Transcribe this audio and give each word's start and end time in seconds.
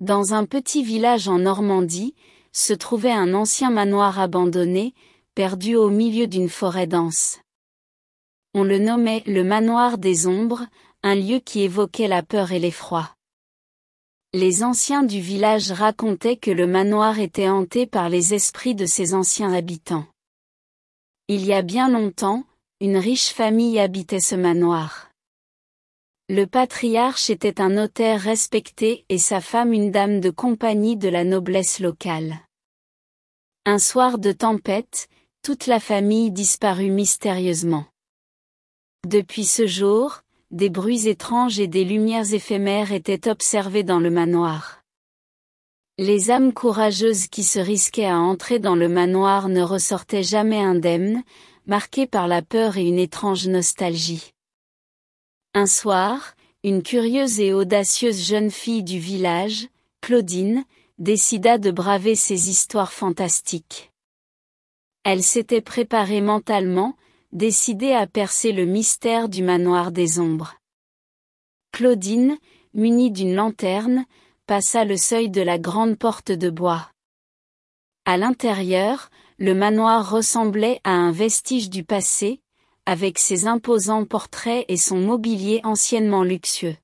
Dans 0.00 0.34
un 0.34 0.44
petit 0.44 0.82
village 0.82 1.26
en 1.26 1.38
Normandie, 1.38 2.14
se 2.52 2.74
trouvait 2.74 3.12
un 3.12 3.32
ancien 3.32 3.70
manoir 3.70 4.20
abandonné, 4.20 4.92
perdu 5.34 5.74
au 5.74 5.88
milieu 5.88 6.26
d'une 6.26 6.50
forêt 6.50 6.86
dense. 6.86 7.38
On 8.52 8.62
le 8.62 8.78
nommait 8.78 9.22
le 9.26 9.42
manoir 9.42 9.96
des 9.96 10.26
ombres, 10.26 10.66
un 11.02 11.14
lieu 11.14 11.38
qui 11.38 11.62
évoquait 11.62 12.08
la 12.08 12.22
peur 12.22 12.52
et 12.52 12.58
l'effroi. 12.58 13.14
Les 14.34 14.62
anciens 14.62 15.02
du 15.02 15.20
village 15.20 15.72
racontaient 15.72 16.36
que 16.36 16.50
le 16.50 16.66
manoir 16.66 17.18
était 17.18 17.48
hanté 17.48 17.86
par 17.86 18.10
les 18.10 18.34
esprits 18.34 18.74
de 18.74 18.84
ses 18.84 19.14
anciens 19.14 19.54
habitants. 19.54 20.06
Il 21.28 21.46
y 21.46 21.54
a 21.54 21.62
bien 21.62 21.88
longtemps, 21.88 22.44
une 22.80 22.98
riche 22.98 23.30
famille 23.30 23.78
habitait 23.78 24.20
ce 24.20 24.34
manoir. 24.34 25.05
Le 26.28 26.44
patriarche 26.44 27.30
était 27.30 27.60
un 27.60 27.68
notaire 27.68 28.20
respecté 28.20 29.04
et 29.08 29.18
sa 29.18 29.40
femme 29.40 29.72
une 29.72 29.92
dame 29.92 30.18
de 30.18 30.30
compagnie 30.30 30.96
de 30.96 31.08
la 31.08 31.22
noblesse 31.22 31.78
locale. 31.78 32.40
Un 33.64 33.78
soir 33.78 34.18
de 34.18 34.32
tempête, 34.32 35.06
toute 35.42 35.68
la 35.68 35.78
famille 35.78 36.32
disparut 36.32 36.90
mystérieusement. 36.90 37.84
Depuis 39.06 39.44
ce 39.44 39.68
jour, 39.68 40.22
des 40.50 40.68
bruits 40.68 41.06
étranges 41.06 41.60
et 41.60 41.68
des 41.68 41.84
lumières 41.84 42.34
éphémères 42.34 42.90
étaient 42.90 43.28
observés 43.28 43.84
dans 43.84 44.00
le 44.00 44.10
manoir. 44.10 44.82
Les 45.96 46.32
âmes 46.32 46.52
courageuses 46.52 47.28
qui 47.28 47.44
se 47.44 47.60
risquaient 47.60 48.04
à 48.04 48.18
entrer 48.18 48.58
dans 48.58 48.74
le 48.74 48.88
manoir 48.88 49.48
ne 49.48 49.62
ressortaient 49.62 50.24
jamais 50.24 50.58
indemnes, 50.58 51.22
marquées 51.66 52.08
par 52.08 52.26
la 52.26 52.42
peur 52.42 52.78
et 52.78 52.84
une 52.84 52.98
étrange 52.98 53.46
nostalgie. 53.46 54.32
Un 55.58 55.64
soir, 55.64 56.34
une 56.64 56.82
curieuse 56.82 57.40
et 57.40 57.54
audacieuse 57.54 58.22
jeune 58.22 58.50
fille 58.50 58.82
du 58.82 58.98
village, 58.98 59.68
Claudine, 60.02 60.66
décida 60.98 61.56
de 61.56 61.70
braver 61.70 62.14
ces 62.14 62.50
histoires 62.50 62.92
fantastiques. 62.92 63.90
Elle 65.02 65.22
s'était 65.22 65.62
préparée 65.62 66.20
mentalement, 66.20 66.94
décidée 67.32 67.92
à 67.92 68.06
percer 68.06 68.52
le 68.52 68.66
mystère 68.66 69.30
du 69.30 69.42
manoir 69.42 69.92
des 69.92 70.20
ombres. 70.20 70.56
Claudine, 71.72 72.36
munie 72.74 73.10
d'une 73.10 73.34
lanterne, 73.34 74.04
passa 74.46 74.84
le 74.84 74.98
seuil 74.98 75.30
de 75.30 75.40
la 75.40 75.58
grande 75.58 75.96
porte 75.96 76.32
de 76.32 76.50
bois. 76.50 76.90
À 78.04 78.18
l'intérieur, 78.18 79.08
le 79.38 79.54
manoir 79.54 80.10
ressemblait 80.10 80.82
à 80.84 80.90
un 80.90 81.12
vestige 81.12 81.70
du 81.70 81.82
passé, 81.82 82.42
avec 82.86 83.18
ses 83.18 83.46
imposants 83.46 84.04
portraits 84.04 84.64
et 84.68 84.76
son 84.76 84.98
mobilier 84.98 85.60
anciennement 85.64 86.22
luxueux. 86.22 86.76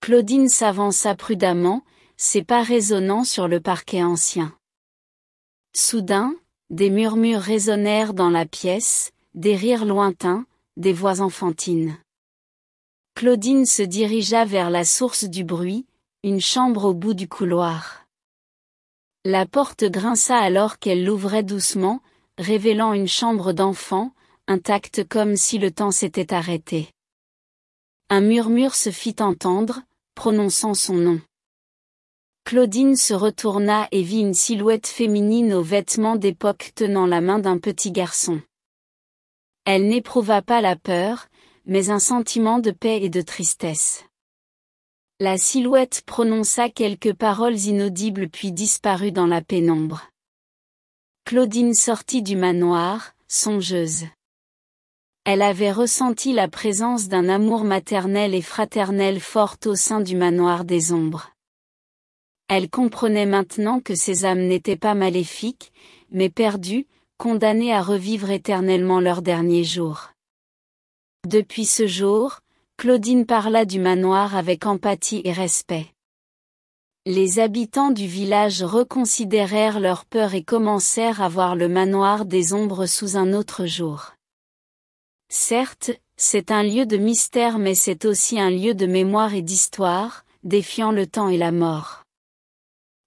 Claudine 0.00 0.48
s'avança 0.48 1.14
prudemment, 1.14 1.82
ses 2.16 2.44
pas 2.44 2.62
résonnant 2.62 3.24
sur 3.24 3.48
le 3.48 3.60
parquet 3.60 4.02
ancien. 4.02 4.56
Soudain, 5.74 6.34
des 6.70 6.90
murmures 6.90 7.40
résonnèrent 7.40 8.14
dans 8.14 8.30
la 8.30 8.46
pièce, 8.46 9.12
des 9.34 9.56
rires 9.56 9.84
lointains, 9.84 10.44
des 10.76 10.92
voix 10.92 11.20
enfantines. 11.20 11.96
Claudine 13.14 13.66
se 13.66 13.82
dirigea 13.82 14.44
vers 14.44 14.70
la 14.70 14.84
source 14.84 15.24
du 15.24 15.44
bruit, 15.44 15.86
une 16.22 16.40
chambre 16.40 16.84
au 16.84 16.94
bout 16.94 17.14
du 17.14 17.28
couloir. 17.28 18.06
La 19.24 19.46
porte 19.46 19.84
grinça 19.84 20.36
alors 20.36 20.78
qu'elle 20.78 21.04
l'ouvrait 21.04 21.42
doucement, 21.42 22.00
révélant 22.38 22.92
une 22.92 23.08
chambre 23.08 23.52
d'enfant, 23.52 24.12
intacte 24.48 25.06
comme 25.08 25.36
si 25.36 25.58
le 25.58 25.70
temps 25.70 25.90
s'était 25.90 26.34
arrêté. 26.34 26.90
Un 28.08 28.20
murmure 28.20 28.74
se 28.74 28.90
fit 28.90 29.16
entendre, 29.20 29.82
prononçant 30.14 30.74
son 30.74 30.94
nom. 30.94 31.20
Claudine 32.44 32.96
se 32.96 33.14
retourna 33.14 33.88
et 33.92 34.02
vit 34.02 34.20
une 34.20 34.34
silhouette 34.34 34.86
féminine 34.86 35.54
aux 35.54 35.62
vêtements 35.62 36.16
d'époque 36.16 36.72
tenant 36.74 37.06
la 37.06 37.20
main 37.20 37.38
d'un 37.38 37.58
petit 37.58 37.92
garçon. 37.92 38.42
Elle 39.64 39.88
n'éprouva 39.88 40.42
pas 40.42 40.60
la 40.60 40.76
peur, 40.76 41.28
mais 41.64 41.90
un 41.90 42.00
sentiment 42.00 42.58
de 42.58 42.72
paix 42.72 43.00
et 43.02 43.08
de 43.08 43.22
tristesse. 43.22 44.04
La 45.20 45.38
silhouette 45.38 46.02
prononça 46.04 46.68
quelques 46.68 47.14
paroles 47.14 47.58
inaudibles 47.60 48.28
puis 48.28 48.50
disparut 48.50 49.12
dans 49.12 49.28
la 49.28 49.40
pénombre. 49.40 50.10
Claudine 51.24 51.74
sortit 51.74 52.22
du 52.22 52.34
manoir, 52.34 53.14
songeuse. 53.28 54.06
Elle 55.24 55.42
avait 55.42 55.70
ressenti 55.70 56.32
la 56.32 56.48
présence 56.48 57.08
d'un 57.08 57.28
amour 57.28 57.62
maternel 57.62 58.34
et 58.34 58.42
fraternel 58.42 59.20
fort 59.20 59.56
au 59.66 59.76
sein 59.76 60.00
du 60.00 60.16
manoir 60.16 60.64
des 60.64 60.92
ombres. 60.92 61.30
Elle 62.48 62.68
comprenait 62.68 63.26
maintenant 63.26 63.78
que 63.78 63.94
ces 63.94 64.24
âmes 64.24 64.48
n'étaient 64.48 64.76
pas 64.76 64.94
maléfiques, 64.94 65.72
mais 66.10 66.28
perdues, 66.28 66.86
condamnées 67.18 67.72
à 67.72 67.82
revivre 67.82 68.30
éternellement 68.30 68.98
leurs 68.98 69.22
derniers 69.22 69.62
jours. 69.62 70.10
Depuis 71.28 71.66
ce 71.66 71.86
jour, 71.86 72.40
Claudine 72.76 73.24
parla 73.24 73.64
du 73.64 73.78
manoir 73.78 74.34
avec 74.34 74.66
empathie 74.66 75.22
et 75.24 75.32
respect. 75.32 75.86
Les 77.06 77.38
habitants 77.38 77.92
du 77.92 78.08
village 78.08 78.64
reconsidérèrent 78.64 79.78
leur 79.78 80.04
peur 80.04 80.34
et 80.34 80.42
commencèrent 80.42 81.22
à 81.22 81.28
voir 81.28 81.54
le 81.54 81.68
manoir 81.68 82.24
des 82.24 82.52
ombres 82.54 82.86
sous 82.86 83.16
un 83.16 83.32
autre 83.32 83.66
jour. 83.66 84.14
Certes, 85.34 85.92
c'est 86.18 86.50
un 86.50 86.62
lieu 86.62 86.84
de 86.84 86.98
mystère 86.98 87.58
mais 87.58 87.74
c'est 87.74 88.04
aussi 88.04 88.38
un 88.38 88.50
lieu 88.50 88.74
de 88.74 88.84
mémoire 88.84 89.32
et 89.32 89.40
d'histoire, 89.40 90.26
défiant 90.44 90.92
le 90.92 91.06
temps 91.06 91.30
et 91.30 91.38
la 91.38 91.52
mort. 91.52 92.02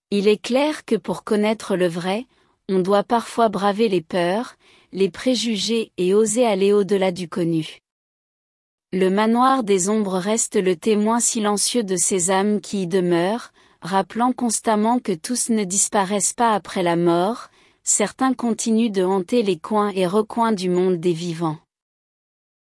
Il 0.10 0.28
est 0.28 0.42
clair 0.42 0.86
que 0.86 0.96
pour 0.96 1.24
connaître 1.24 1.76
le 1.76 1.88
vrai, 1.88 2.26
on 2.68 2.80
doit 2.80 3.04
parfois 3.04 3.50
braver 3.50 3.90
les 3.90 4.02
peurs, 4.02 4.56
les 4.92 5.12
préjugés 5.12 5.92
et 5.98 6.16
oser 6.16 6.48
aller 6.48 6.74
au-delà 6.74 7.12
du 7.12 7.30
connu. 7.30 7.78
Le 8.92 9.12
manoir 9.12 9.64
des 9.64 9.88
ombres 9.88 10.18
reste 10.18 10.56
le 10.56 10.76
témoin 10.76 11.20
silencieux 11.20 11.84
de 11.84 11.96
ces 11.96 12.32
âmes 12.32 12.60
qui 12.60 12.82
y 12.82 12.88
demeurent, 12.88 13.52
rappelant 13.84 14.32
constamment 14.32 14.98
que 14.98 15.12
tous 15.12 15.50
ne 15.50 15.64
disparaissent 15.64 16.34
pas 16.34 16.56
après 16.56 16.82
la 16.82 16.96
mort, 16.96 17.50
certains 17.84 18.34
continuent 18.34 18.92
de 18.92 19.04
hanter 19.04 19.44
les 19.44 19.60
coins 19.60 19.92
et 19.92 20.08
recoins 20.08 20.54
du 20.54 20.70
monde 20.70 20.96
des 20.96 21.14
vivants. 21.14 21.60